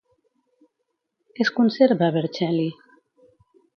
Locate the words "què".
1.35-1.45